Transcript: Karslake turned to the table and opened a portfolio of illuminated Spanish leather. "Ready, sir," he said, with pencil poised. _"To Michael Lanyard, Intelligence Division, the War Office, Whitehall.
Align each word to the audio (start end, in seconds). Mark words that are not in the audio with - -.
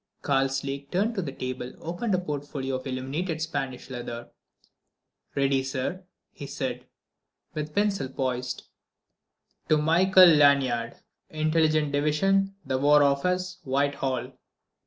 Karslake 0.23 0.89
turned 0.89 1.13
to 1.13 1.21
the 1.21 1.31
table 1.31 1.61
and 1.67 1.75
opened 1.79 2.15
a 2.15 2.19
portfolio 2.19 2.73
of 2.73 2.87
illuminated 2.87 3.39
Spanish 3.39 3.87
leather. 3.91 4.31
"Ready, 5.35 5.61
sir," 5.61 6.05
he 6.31 6.47
said, 6.47 6.87
with 7.53 7.75
pencil 7.75 8.09
poised. 8.09 8.63
_"To 9.67 9.77
Michael 9.77 10.25
Lanyard, 10.25 10.95
Intelligence 11.29 11.91
Division, 11.91 12.55
the 12.65 12.79
War 12.79 13.03
Office, 13.03 13.59
Whitehall. 13.63 14.31